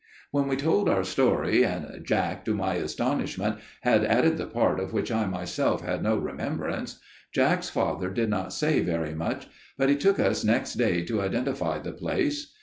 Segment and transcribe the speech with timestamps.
[0.31, 4.93] "When we told our story, and Jack, to my astonishment, had added the part of
[4.93, 6.99] which I myself had no remembrance,
[7.31, 11.77] Jack's father did not say very much; but he took us next day to identify
[11.77, 12.51] the place.